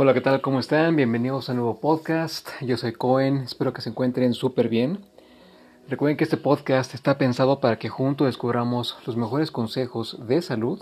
Hola, 0.00 0.14
¿qué 0.14 0.20
tal? 0.20 0.40
¿Cómo 0.40 0.60
están? 0.60 0.94
Bienvenidos 0.94 1.48
a 1.48 1.52
un 1.52 1.58
nuevo 1.58 1.80
podcast. 1.80 2.50
Yo 2.60 2.76
soy 2.76 2.92
Cohen, 2.92 3.38
espero 3.38 3.72
que 3.72 3.80
se 3.80 3.90
encuentren 3.90 4.32
súper 4.32 4.68
bien. 4.68 5.00
Recuerden 5.88 6.16
que 6.16 6.22
este 6.22 6.36
podcast 6.36 6.94
está 6.94 7.18
pensado 7.18 7.58
para 7.58 7.80
que 7.80 7.88
juntos 7.88 8.28
descubramos 8.28 8.96
los 9.06 9.16
mejores 9.16 9.50
consejos 9.50 10.24
de 10.28 10.40
salud, 10.40 10.80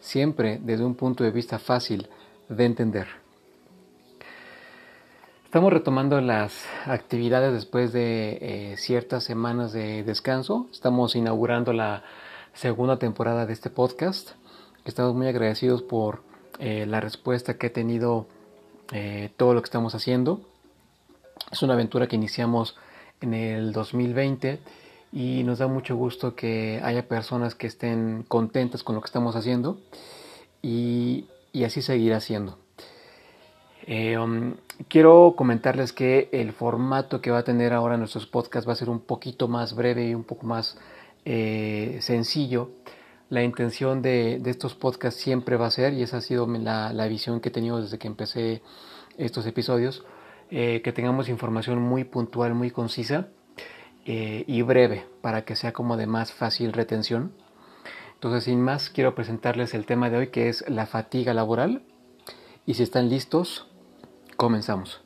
siempre 0.00 0.58
desde 0.60 0.84
un 0.84 0.96
punto 0.96 1.22
de 1.22 1.30
vista 1.30 1.60
fácil 1.60 2.08
de 2.48 2.64
entender. 2.64 3.06
Estamos 5.44 5.72
retomando 5.72 6.20
las 6.20 6.66
actividades 6.86 7.52
después 7.52 7.92
de 7.92 8.38
eh, 8.40 8.76
ciertas 8.78 9.22
semanas 9.22 9.72
de 9.72 10.02
descanso. 10.02 10.66
Estamos 10.72 11.14
inaugurando 11.14 11.72
la 11.72 12.02
segunda 12.52 12.98
temporada 12.98 13.46
de 13.46 13.52
este 13.52 13.70
podcast. 13.70 14.30
Estamos 14.84 15.14
muy 15.14 15.28
agradecidos 15.28 15.82
por 15.82 16.24
eh, 16.58 16.84
la 16.86 17.00
respuesta 17.00 17.58
que 17.58 17.68
ha 17.68 17.72
tenido 17.72 18.26
eh, 18.92 19.30
todo 19.36 19.54
lo 19.54 19.62
que 19.62 19.66
estamos 19.66 19.94
haciendo. 19.94 20.40
Es 21.50 21.62
una 21.62 21.74
aventura 21.74 22.06
que 22.06 22.16
iniciamos 22.16 22.76
en 23.20 23.34
el 23.34 23.72
2020 23.72 24.60
y 25.12 25.42
nos 25.44 25.58
da 25.58 25.66
mucho 25.66 25.96
gusto 25.96 26.34
que 26.34 26.80
haya 26.82 27.08
personas 27.08 27.54
que 27.54 27.66
estén 27.66 28.24
contentas 28.26 28.82
con 28.82 28.94
lo 28.94 29.00
que 29.00 29.06
estamos 29.06 29.36
haciendo 29.36 29.78
y, 30.62 31.26
así 31.64 31.80
seguirá 31.82 32.20
siendo. 32.20 32.58
Eh, 33.86 34.18
um, 34.18 34.54
quiero 34.88 35.34
comentarles 35.36 35.92
que 35.92 36.28
el 36.32 36.52
formato 36.52 37.20
que 37.20 37.30
va 37.30 37.38
a 37.38 37.44
tener 37.44 37.72
ahora 37.72 37.96
nuestros 37.96 38.26
podcasts 38.26 38.68
va 38.68 38.72
a 38.72 38.76
ser 38.76 38.90
un 38.90 39.00
poquito 39.00 39.48
más 39.48 39.74
breve 39.74 40.08
y 40.08 40.14
un 40.14 40.24
poco 40.24 40.46
más 40.46 40.76
eh, 41.24 41.98
sencillo. 42.00 42.70
La 43.28 43.42
intención 43.42 44.02
de, 44.02 44.40
estos 44.46 44.74
podcasts 44.74 45.20
siempre 45.20 45.56
va 45.56 45.66
a 45.66 45.70
ser, 45.70 45.94
y 45.94 46.02
esa 46.02 46.18
ha 46.18 46.20
sido 46.20 46.46
la, 46.46 47.06
visión 47.08 47.40
que 47.40 47.48
he 47.48 47.52
tenido 47.52 47.80
desde 47.80 47.98
que 47.98 48.06
empecé 48.06 48.62
estos 49.18 49.46
episodios, 49.46 50.04
eh, 50.50 50.80
que 50.82 50.92
tengamos 50.92 51.28
información 51.28 51.80
muy 51.80 52.04
puntual, 52.04 52.54
muy 52.54 52.70
concisa 52.70 53.28
eh, 54.04 54.44
y 54.46 54.62
breve 54.62 55.06
para 55.22 55.44
que 55.44 55.56
sea 55.56 55.72
como 55.72 55.96
de 55.96 56.06
más 56.06 56.32
fácil 56.32 56.72
retención. 56.72 57.32
Entonces, 58.14 58.44
sin 58.44 58.62
más, 58.62 58.90
quiero 58.90 59.14
presentarles 59.14 59.74
el 59.74 59.86
tema 59.86 60.08
de 60.08 60.18
hoy 60.18 60.28
que 60.28 60.48
es 60.48 60.64
la 60.68 60.86
fatiga 60.86 61.34
laboral. 61.34 61.82
Y 62.64 62.74
si 62.74 62.82
están 62.82 63.08
listos, 63.08 63.66
comenzamos. 64.36 65.05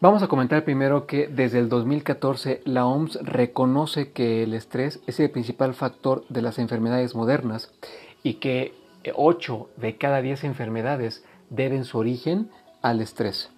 Vamos 0.00 0.22
a 0.22 0.28
comentar 0.28 0.62
primero 0.62 1.08
que 1.08 1.26
desde 1.26 1.58
el 1.58 1.68
2014 1.68 2.62
la 2.64 2.86
OMS 2.86 3.18
reconoce 3.20 4.12
que 4.12 4.44
el 4.44 4.54
estrés 4.54 5.00
es 5.08 5.18
el 5.18 5.28
principal 5.28 5.74
factor 5.74 6.24
de 6.28 6.40
las 6.40 6.60
enfermedades 6.60 7.16
modernas 7.16 7.72
y 8.22 8.34
que 8.34 8.74
8 9.12 9.68
de 9.76 9.96
cada 9.96 10.22
10 10.22 10.44
enfermedades 10.44 11.24
deben 11.50 11.84
su 11.84 11.98
origen 11.98 12.48
al 12.80 13.00
estrés. 13.00 13.50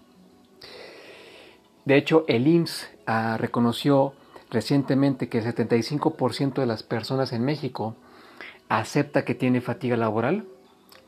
De 1.84 1.98
hecho, 1.98 2.24
el 2.26 2.46
IMSS 2.46 2.88
ah, 3.06 3.36
reconoció 3.38 4.14
recientemente 4.48 5.28
que 5.28 5.40
el 5.40 5.44
75% 5.44 6.54
de 6.54 6.66
las 6.66 6.82
personas 6.82 7.34
en 7.34 7.44
México 7.44 7.96
acepta 8.70 9.26
que 9.26 9.34
tiene 9.34 9.60
fatiga 9.60 9.98
laboral, 9.98 10.46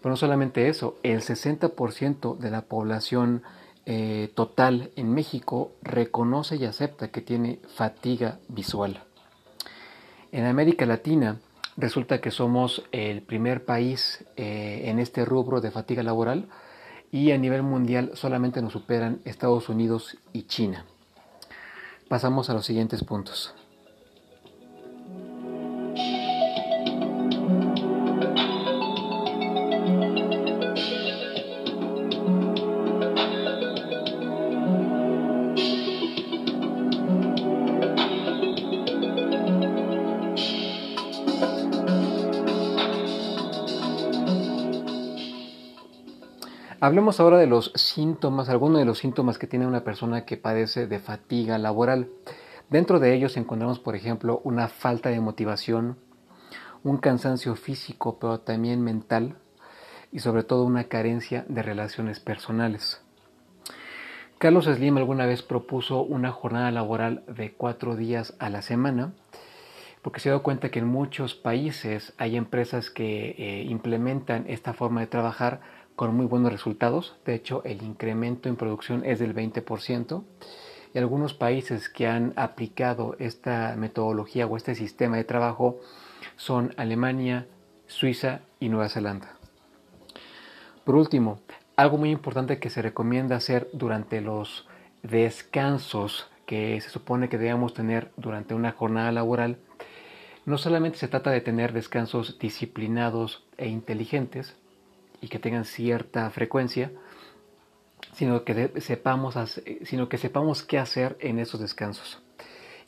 pero 0.03 0.11
no 0.11 0.17
solamente 0.17 0.69
eso, 0.69 0.99
el 1.03 1.23
60% 1.23 2.37
de 2.37 2.51
la 2.51 2.61
población 2.61 3.43
eh, 3.85 4.31
total 4.35 4.91
en 4.97 5.13
México 5.13 5.73
reconoce 5.83 6.57
y 6.57 6.65
acepta 6.65 7.09
que 7.09 7.21
tiene 7.21 7.59
fatiga 7.75 8.39
visual. 8.49 9.03
En 10.31 10.47
América 10.47 10.87
Latina 10.87 11.41
resulta 11.77 12.21
que 12.21 12.31
somos 12.31 12.83
el 12.93 13.23
primer 13.23 13.65
país 13.65 14.25
eh, 14.37 14.83
en 14.85 14.99
este 14.99 15.25
rubro 15.25 15.61
de 15.61 15.71
fatiga 15.71 16.03
laboral 16.03 16.49
y 17.11 17.33
a 17.33 17.39
nivel 17.39 17.63
mundial 17.63 18.13
solamente 18.15 18.63
nos 18.63 18.73
superan 18.73 19.21
Estados 19.25 19.69
Unidos 19.69 20.17
y 20.33 20.45
China. 20.45 20.87
Pasamos 22.09 22.51
a 22.51 22.55
los 22.55 22.65
siguientes 22.65 23.03
puntos. 23.05 23.55
Hablemos 46.85 47.21
ahora 47.21 47.39
de 47.39 47.47
los 47.47 47.71
síntomas, 47.77 48.49
algunos 48.49 48.81
de 48.81 48.85
los 48.85 48.99
síntomas 48.99 49.39
que 49.39 49.47
tiene 49.47 49.69
una 49.69 49.85
persona 49.85 50.25
que 50.25 50.37
padece 50.37 50.89
de 50.89 50.99
fatiga 50.99 51.57
laboral. 51.57 52.09
Dentro 52.71 52.99
de 52.99 53.15
ellos 53.15 53.37
encontramos, 53.37 53.79
por 53.79 53.95
ejemplo, 53.95 54.41
una 54.43 54.67
falta 54.67 55.09
de 55.09 55.21
motivación, 55.21 55.97
un 56.83 56.97
cansancio 56.97 57.55
físico, 57.55 58.19
pero 58.19 58.41
también 58.41 58.83
mental, 58.83 59.37
y 60.11 60.19
sobre 60.19 60.43
todo 60.43 60.65
una 60.65 60.89
carencia 60.89 61.45
de 61.49 61.63
relaciones 61.63 62.19
personales. 62.19 63.01
Carlos 64.39 64.65
Slim 64.65 64.97
alguna 64.97 65.25
vez 65.25 65.43
propuso 65.43 66.03
una 66.03 66.33
jornada 66.33 66.73
laboral 66.73 67.23
de 67.29 67.53
cuatro 67.53 67.95
días 67.95 68.35
a 68.41 68.51
la 68.51 68.61
semana, 68.61 69.13
porque 70.03 70.19
se 70.19 70.31
dio 70.31 70.43
cuenta 70.43 70.73
que 70.73 70.81
en 70.81 70.89
muchos 70.89 71.37
países 71.37 72.13
hay 72.19 72.37
empresas 72.37 72.91
que 72.91 73.37
eh, 73.39 73.63
implementan 73.69 74.47
esta 74.49 74.73
forma 74.73 75.01
de 75.01 75.07
trabajar 75.07 75.61
con 75.97 76.15
muy 76.15 76.27
buenos 76.27 76.53
resultados. 76.53 77.17
De 77.25 77.35
hecho, 77.35 77.63
el 77.65 77.83
incremento 77.83 78.49
en 78.49 78.57
producción 78.57 79.05
es 79.05 79.19
del 79.19 79.35
20%. 79.35 80.23
Y 80.95 80.99
algunos 80.99 81.35
países 81.35 81.89
que 81.89 82.07
han 82.07 82.33
aplicado 82.37 83.17
esta 83.19 83.75
metodología 83.77 84.47
o 84.47 84.57
este 84.57 84.75
sistema 84.75 85.17
de 85.17 85.25
trabajo 85.25 85.81
son 86.37 86.75
Alemania, 86.77 87.47
Suiza 87.87 88.41
y 88.61 88.69
Nueva 88.69 88.89
Zelanda. 88.89 89.37
Por 90.85 90.97
último, 90.97 91.41
algo 91.77 91.97
muy 91.97 92.11
importante 92.11 92.59
que 92.59 92.71
se 92.71 92.83
recomienda 92.83 93.37
hacer 93.37 93.69
durante 93.73 94.21
los 94.21 94.67
descansos 95.03 96.29
que 96.47 96.81
se 96.81 96.91
supone 96.91 97.29
que 97.29 97.39
debemos 97.39 97.73
tener 97.73 98.13
durante 98.17 98.55
una 98.55 98.73
jornada 98.73 99.13
laboral, 99.13 99.59
no 100.45 100.59
solamente 100.59 100.99
se 100.99 101.09
trata 101.09 101.31
de 101.31 101.41
tener 101.41 101.73
descansos 101.73 102.39
disciplinados 102.39 103.45
e 103.57 103.69
inteligentes, 103.69 104.57
y 105.23 105.29
que 105.29 105.39
tengan 105.39 105.65
cierta 105.65 106.29
frecuencia, 106.31 106.91
sino 108.13 108.45
que 108.45 108.73
sepamos, 108.81 109.39
sino 109.85 110.09
que 110.11 110.19
sepamos 110.19 110.63
qué 110.63 110.79
hacer 110.79 111.17
en 111.21 111.39
esos 111.39 111.61
descansos. 111.61 112.21